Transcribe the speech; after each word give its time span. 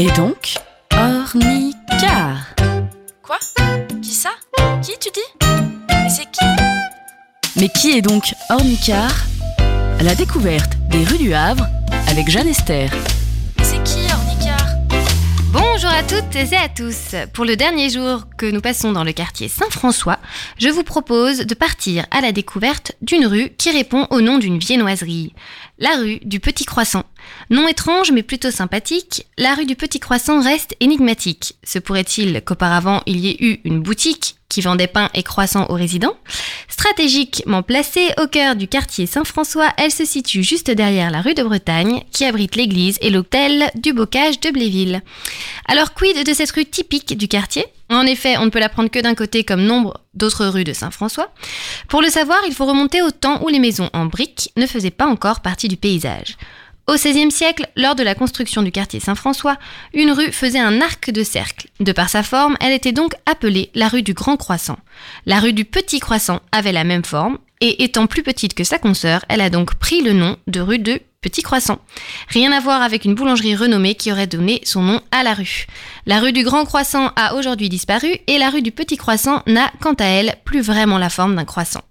Et 0.00 0.06
donc, 0.12 0.54
ornicar. 0.92 2.36
Quoi? 3.20 3.36
Qui 4.00 4.14
ça? 4.14 4.30
Qui 4.80 4.92
tu 5.00 5.08
dis? 5.12 5.46
Mais 5.90 6.08
c'est 6.08 6.30
qui? 6.30 6.44
Mais 7.56 7.68
qui 7.68 7.98
est 7.98 8.00
donc 8.00 8.32
ornicar 8.48 9.10
La 10.00 10.14
découverte 10.14 10.74
des 10.90 11.02
rues 11.02 11.18
du 11.18 11.34
Havre 11.34 11.66
avec 12.06 12.30
Jeanne 12.30 12.46
Esther. 12.46 12.92
C'est 13.64 13.82
qui 13.82 13.98
Ornicar 14.12 14.68
Bonjour 15.50 15.90
à 15.90 16.04
toutes 16.04 16.36
et 16.36 16.56
à 16.56 16.68
tous. 16.68 17.16
Pour 17.32 17.44
le 17.44 17.56
dernier 17.56 17.90
jour 17.90 18.26
que 18.36 18.46
nous 18.46 18.60
passons 18.60 18.92
dans 18.92 19.02
le 19.02 19.12
quartier 19.12 19.48
Saint-François, 19.48 20.18
je 20.58 20.68
vous 20.68 20.84
propose 20.84 21.38
de 21.38 21.54
partir 21.54 22.06
à 22.12 22.20
la 22.20 22.30
découverte 22.30 22.92
d'une 23.02 23.26
rue 23.26 23.50
qui 23.58 23.72
répond 23.72 24.06
au 24.10 24.20
nom 24.20 24.38
d'une 24.38 24.58
viennoiserie. 24.58 25.34
La 25.78 25.96
rue 25.96 26.20
du 26.22 26.38
Petit 26.38 26.66
Croissant. 26.66 27.04
Nom 27.50 27.68
étrange 27.68 28.12
mais 28.12 28.22
plutôt 28.22 28.50
sympathique, 28.50 29.26
la 29.36 29.54
rue 29.54 29.66
du 29.66 29.76
Petit 29.76 30.00
Croissant 30.00 30.42
reste 30.42 30.74
énigmatique. 30.80 31.54
Se 31.64 31.78
pourrait-il 31.78 32.42
qu'auparavant 32.42 33.02
il 33.06 33.18
y 33.18 33.30
ait 33.30 33.36
eu 33.40 33.60
une 33.64 33.80
boutique 33.80 34.36
qui 34.48 34.62
vendait 34.62 34.86
pain 34.86 35.10
et 35.14 35.22
croissants 35.22 35.66
aux 35.68 35.74
résidents? 35.74 36.16
Stratégiquement 36.68 37.62
placée 37.62 38.08
au 38.22 38.26
cœur 38.28 38.56
du 38.56 38.68
quartier 38.68 39.06
Saint-François, 39.06 39.72
elle 39.76 39.90
se 39.90 40.04
situe 40.04 40.42
juste 40.42 40.70
derrière 40.70 41.10
la 41.10 41.20
rue 41.20 41.34
de 41.34 41.42
Bretagne, 41.42 42.02
qui 42.12 42.24
abrite 42.24 42.56
l'église 42.56 42.98
et 43.00 43.10
l'hôtel 43.10 43.70
du 43.74 43.92
Bocage 43.92 44.40
de 44.40 44.50
Bléville. 44.50 45.02
Alors 45.66 45.92
quid 45.92 46.24
de 46.24 46.32
cette 46.32 46.52
rue 46.52 46.64
typique 46.64 47.16
du 47.16 47.28
quartier? 47.28 47.66
En 47.90 48.06
effet, 48.06 48.36
on 48.38 48.44
ne 48.44 48.50
peut 48.50 48.60
la 48.60 48.68
prendre 48.68 48.90
que 48.90 48.98
d'un 48.98 49.14
côté 49.14 49.44
comme 49.44 49.62
nombre 49.62 50.00
d'autres 50.14 50.46
rues 50.46 50.64
de 50.64 50.72
Saint-François. 50.72 51.32
Pour 51.88 52.02
le 52.02 52.08
savoir, 52.08 52.38
il 52.46 52.54
faut 52.54 52.66
remonter 52.66 53.02
au 53.02 53.10
temps 53.10 53.42
où 53.42 53.48
les 53.48 53.58
maisons 53.58 53.90
en 53.92 54.06
briques 54.06 54.50
ne 54.56 54.66
faisaient 54.66 54.90
pas 54.90 55.06
encore 55.06 55.40
partie 55.40 55.68
du 55.68 55.76
paysage. 55.76 56.36
Au 56.88 56.94
XVIe 56.94 57.30
siècle, 57.30 57.68
lors 57.76 57.94
de 57.94 58.02
la 58.02 58.14
construction 58.14 58.62
du 58.62 58.72
quartier 58.72 58.98
Saint-François, 58.98 59.58
une 59.92 60.10
rue 60.10 60.32
faisait 60.32 60.58
un 60.58 60.80
arc 60.80 61.10
de 61.10 61.22
cercle. 61.22 61.68
De 61.80 61.92
par 61.92 62.08
sa 62.08 62.22
forme, 62.22 62.56
elle 62.60 62.72
était 62.72 62.92
donc 62.92 63.12
appelée 63.26 63.70
la 63.74 63.88
rue 63.88 64.00
du 64.00 64.14
Grand 64.14 64.38
Croissant. 64.38 64.78
La 65.26 65.38
rue 65.38 65.52
du 65.52 65.66
Petit 65.66 66.00
Croissant 66.00 66.40
avait 66.50 66.72
la 66.72 66.84
même 66.84 67.04
forme, 67.04 67.36
et 67.60 67.84
étant 67.84 68.06
plus 68.06 68.22
petite 68.22 68.54
que 68.54 68.64
sa 68.64 68.78
consoeur, 68.78 69.22
elle 69.28 69.42
a 69.42 69.50
donc 69.50 69.74
pris 69.74 70.00
le 70.00 70.14
nom 70.14 70.38
de 70.46 70.60
rue 70.60 70.78
de 70.78 71.02
Petit 71.20 71.42
Croissant. 71.42 71.78
Rien 72.28 72.52
à 72.52 72.60
voir 72.60 72.80
avec 72.80 73.04
une 73.04 73.14
boulangerie 73.14 73.54
renommée 73.54 73.94
qui 73.94 74.10
aurait 74.10 74.26
donné 74.26 74.62
son 74.64 74.80
nom 74.80 75.02
à 75.10 75.22
la 75.22 75.34
rue. 75.34 75.66
La 76.06 76.20
rue 76.20 76.32
du 76.32 76.42
Grand 76.42 76.64
Croissant 76.64 77.12
a 77.16 77.34
aujourd'hui 77.34 77.68
disparu 77.68 78.16
et 78.26 78.38
la 78.38 78.48
rue 78.48 78.62
du 78.62 78.72
Petit 78.72 78.96
Croissant 78.96 79.42
n'a, 79.46 79.70
quant 79.80 79.94
à 79.94 80.06
elle, 80.06 80.36
plus 80.46 80.62
vraiment 80.62 80.96
la 80.96 81.10
forme 81.10 81.36
d'un 81.36 81.44
croissant. 81.44 81.82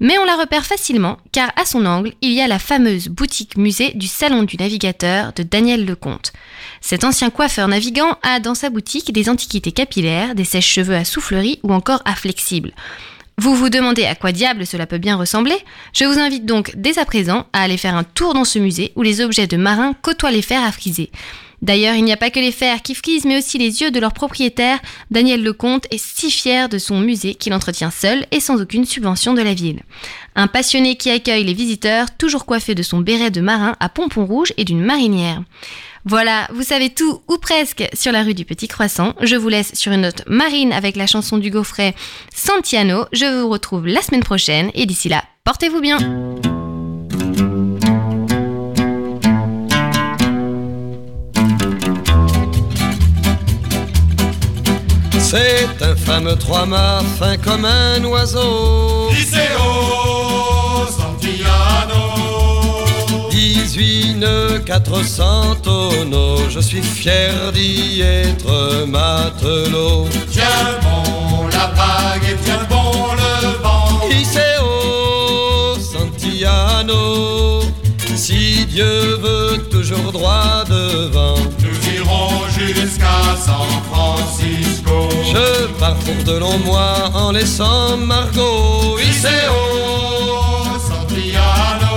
Mais 0.00 0.18
on 0.18 0.24
la 0.24 0.36
repère 0.36 0.66
facilement 0.66 1.18
car 1.32 1.50
à 1.56 1.64
son 1.64 1.86
angle, 1.86 2.12
il 2.20 2.32
y 2.32 2.40
a 2.40 2.48
la 2.48 2.58
fameuse 2.58 3.08
boutique 3.08 3.56
musée 3.56 3.92
du 3.94 4.06
Salon 4.06 4.42
du 4.42 4.56
Navigateur 4.56 5.32
de 5.32 5.42
Daniel 5.42 5.84
Lecomte. 5.84 6.32
Cet 6.80 7.04
ancien 7.04 7.30
coiffeur 7.30 7.68
navigant 7.68 8.16
a 8.22 8.40
dans 8.40 8.54
sa 8.54 8.70
boutique 8.70 9.12
des 9.12 9.28
antiquités 9.28 9.72
capillaires, 9.72 10.34
des 10.34 10.44
sèches-cheveux 10.44 10.94
à 10.94 11.04
soufflerie 11.04 11.58
ou 11.62 11.72
encore 11.72 12.02
à 12.04 12.14
flexible. 12.14 12.72
Vous 13.40 13.54
vous 13.54 13.68
demandez 13.68 14.04
à 14.04 14.16
quoi 14.16 14.32
diable 14.32 14.66
cela 14.66 14.86
peut 14.86 14.98
bien 14.98 15.16
ressembler? 15.16 15.56
Je 15.92 16.04
vous 16.04 16.18
invite 16.18 16.44
donc 16.44 16.72
dès 16.74 16.98
à 16.98 17.04
présent 17.04 17.46
à 17.52 17.62
aller 17.62 17.76
faire 17.76 17.94
un 17.94 18.02
tour 18.02 18.34
dans 18.34 18.44
ce 18.44 18.58
musée 18.58 18.92
où 18.96 19.02
les 19.02 19.20
objets 19.20 19.46
de 19.46 19.56
marins 19.56 19.94
côtoient 20.02 20.32
les 20.32 20.42
fers 20.42 20.64
à 20.64 20.72
friser. 20.72 21.12
D'ailleurs, 21.62 21.94
il 21.94 22.04
n'y 22.04 22.12
a 22.12 22.16
pas 22.16 22.30
que 22.30 22.38
les 22.38 22.52
fers 22.52 22.82
qui 22.82 22.94
frisent, 22.94 23.24
mais 23.24 23.38
aussi 23.38 23.58
les 23.58 23.80
yeux 23.80 23.90
de 23.90 24.00
leur 24.00 24.12
propriétaire. 24.12 24.78
Daniel 25.10 25.42
Lecomte 25.42 25.86
est 25.90 26.02
si 26.02 26.30
fier 26.30 26.68
de 26.68 26.78
son 26.78 27.00
musée 27.00 27.34
qu'il 27.34 27.52
entretient 27.52 27.90
seul 27.90 28.26
et 28.30 28.40
sans 28.40 28.60
aucune 28.60 28.84
subvention 28.84 29.34
de 29.34 29.42
la 29.42 29.54
ville. 29.54 29.82
Un 30.36 30.46
passionné 30.46 30.96
qui 30.96 31.10
accueille 31.10 31.44
les 31.44 31.54
visiteurs, 31.54 32.16
toujours 32.16 32.46
coiffé 32.46 32.74
de 32.74 32.82
son 32.82 33.00
béret 33.00 33.30
de 33.30 33.40
marin 33.40 33.74
à 33.80 33.88
pompons 33.88 34.24
rouges 34.24 34.52
et 34.56 34.64
d'une 34.64 34.84
marinière. 34.84 35.42
Voilà, 36.04 36.46
vous 36.52 36.62
savez 36.62 36.90
tout 36.90 37.20
ou 37.28 37.38
presque 37.38 37.86
sur 37.92 38.12
la 38.12 38.22
rue 38.22 38.34
du 38.34 38.44
Petit 38.44 38.68
Croissant. 38.68 39.14
Je 39.20 39.36
vous 39.36 39.48
laisse 39.48 39.74
sur 39.74 39.92
une 39.92 40.02
note 40.02 40.22
marine 40.26 40.72
avec 40.72 40.96
la 40.96 41.06
chanson 41.06 41.38
du 41.38 41.50
Gaufret 41.50 41.94
Santiano. 42.34 43.04
Je 43.12 43.40
vous 43.42 43.48
retrouve 43.48 43.86
la 43.86 44.00
semaine 44.00 44.22
prochaine 44.22 44.70
et 44.74 44.86
d'ici 44.86 45.08
là, 45.08 45.24
portez-vous 45.44 45.80
bien. 45.80 45.98
C'est 55.30 55.82
un 55.82 55.94
fameux 55.94 56.36
trois-mâts 56.36 57.02
fin 57.18 57.36
comme 57.36 57.66
un 57.66 58.02
oiseau. 58.02 59.10
Liceo 59.10 60.86
Santillano 60.88 62.06
18 63.30 64.14
nœuds, 64.14 64.60
400 64.64 65.56
tonneaux. 65.62 66.48
Je 66.48 66.60
suis 66.60 66.80
fier 66.80 67.52
d'y 67.52 68.00
être 68.00 68.86
matelot. 68.86 70.08
Tiens 70.30 70.44
bon 70.80 71.46
la 71.48 71.66
vague 71.76 72.24
et 72.24 72.36
tiens 72.42 72.66
bon 72.70 73.12
le 73.12 73.62
vent 73.62 74.08
Liceo 74.08 75.74
Santillano. 75.92 77.60
Si 78.16 78.64
Dieu 78.64 79.18
veut 79.22 79.58
toujours 79.70 80.10
droit 80.10 80.64
devant. 80.66 81.34
Jusqu'à 82.58 83.36
San 83.36 83.68
Francisco 83.90 85.08
Je 85.22 85.66
pars 85.78 85.94
pour 85.94 86.24
de 86.24 86.38
longs 86.38 86.58
mois 86.58 87.10
en 87.14 87.30
laissant 87.30 87.96
Margot. 87.96 88.96
Liceo 88.98 89.28
Santillano 90.88 91.96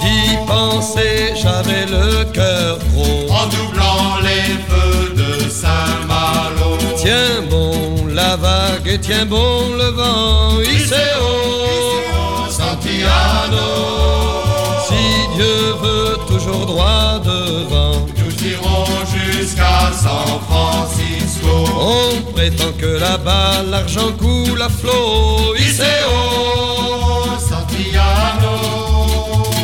D'y 0.00 0.36
penser, 0.46 1.34
j'avais 1.34 1.86
le 1.86 2.24
cœur 2.32 2.78
gros. 2.94 3.26
En 3.30 3.46
doublant 3.48 4.20
les 4.22 4.56
feux 4.68 5.14
de 5.16 5.50
Saint-Malo 5.50 6.78
Tiens 6.96 7.42
bon 7.50 8.06
la 8.14 8.36
vague 8.36 8.86
et 8.86 9.00
tiens 9.00 9.26
bon 9.26 9.74
le 9.76 9.90
vent. 9.90 10.60
Iceo 10.60 11.32
Santillano 12.48 13.68
Si 14.86 15.36
Dieu 15.36 15.74
veut 15.82 16.16
toujours 16.28 16.66
droit 16.66 17.18
devant. 17.24 17.41
San 19.92 20.40
Francisco 20.48 21.64
On 21.78 22.32
prétend 22.32 22.72
que 22.78 22.98
là-bas 22.98 23.62
l'argent 23.70 24.12
coule 24.18 24.62
à 24.62 24.68
flot. 24.68 25.54
Iceo 25.58 27.38
Santillano 27.38 28.56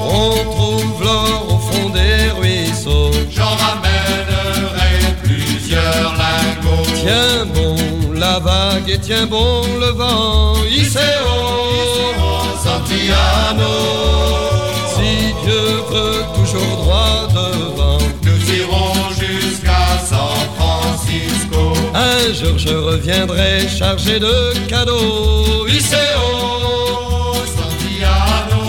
On 0.00 0.30
trouve 0.54 1.02
l'or 1.02 1.46
au 1.50 1.58
fond 1.58 1.90
des 1.90 2.30
ruisseaux. 2.40 3.10
J'en 3.30 3.54
ramènerai 3.64 5.14
plusieurs 5.22 6.14
lingots 6.22 6.90
Tiens 6.94 7.44
bon 7.54 7.76
la 8.14 8.38
vague 8.38 8.88
et 8.88 8.98
tiens 8.98 9.26
bon 9.26 9.62
le 9.78 9.90
vent. 9.90 10.54
Iceo 10.70 11.34
Santillano 12.64 13.74
Si 14.94 15.34
Dieu 15.44 15.82
veut 15.90 16.24
toujours 16.34 16.76
droit 16.78 17.28
devant. 17.28 17.83
Un 22.04 22.34
jour 22.34 22.58
je 22.58 22.74
reviendrai 22.74 23.66
chargé 23.66 24.20
de 24.20 24.52
cadeaux. 24.68 25.66
Iceo 25.66 26.28
Santillano 27.56 28.62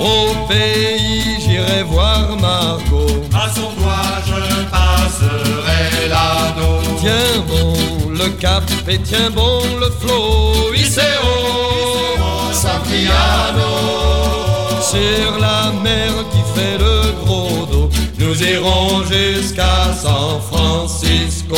Au 0.00 0.46
pays 0.48 1.40
j'irai 1.40 1.82
voir 1.82 2.36
Margot. 2.40 3.24
À 3.34 3.48
son 3.52 3.72
doigt 3.78 4.22
je 4.24 4.40
passerai 4.70 6.08
l'anneau 6.08 6.78
Tiens 7.00 7.42
bon 7.48 8.10
le 8.10 8.28
cap 8.38 8.62
et 8.88 8.98
tiens 8.98 9.30
bon 9.30 9.60
le 9.80 9.90
flot. 9.90 10.72
Iceo 10.74 11.34
Santillano 12.52 13.72
Sur 14.80 15.40
la 15.40 15.72
mer 15.82 16.12
qui 16.30 16.42
fait 16.54 16.78
le 16.78 17.24
gros 17.24 17.66
dos. 17.66 17.90
Nous 18.18 18.40
irons 18.44 19.02
jusqu'à 19.10 19.92
San 20.00 20.40
Francisco 20.50 21.56